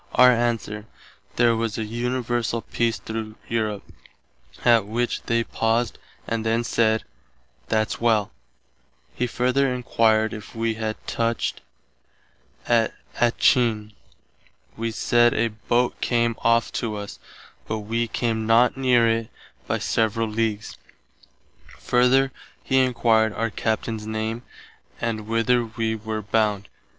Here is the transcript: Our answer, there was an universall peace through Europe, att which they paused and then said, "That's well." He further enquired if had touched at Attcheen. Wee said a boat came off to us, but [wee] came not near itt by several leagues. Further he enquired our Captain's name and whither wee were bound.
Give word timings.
Our 0.15 0.31
answer, 0.31 0.87
there 1.35 1.55
was 1.55 1.77
an 1.77 1.87
universall 1.87 2.63
peace 2.71 2.97
through 2.97 3.35
Europe, 3.47 3.83
att 4.65 4.87
which 4.87 5.21
they 5.27 5.43
paused 5.43 5.99
and 6.27 6.43
then 6.43 6.63
said, 6.63 7.03
"That's 7.67 8.01
well." 8.01 8.31
He 9.13 9.27
further 9.27 9.71
enquired 9.71 10.33
if 10.33 10.53
had 10.53 10.95
touched 11.05 11.61
at 12.65 12.95
Attcheen. 13.19 13.93
Wee 14.75 14.89
said 14.89 15.35
a 15.35 15.49
boat 15.49 16.01
came 16.01 16.35
off 16.39 16.71
to 16.81 16.95
us, 16.95 17.19
but 17.67 17.81
[wee] 17.81 18.07
came 18.07 18.47
not 18.47 18.75
near 18.75 19.07
itt 19.07 19.29
by 19.67 19.77
several 19.77 20.27
leagues. 20.27 20.79
Further 21.77 22.31
he 22.63 22.79
enquired 22.79 23.33
our 23.33 23.51
Captain's 23.51 24.07
name 24.07 24.41
and 24.99 25.27
whither 25.27 25.63
wee 25.63 25.93
were 25.93 26.23
bound. 26.23 26.69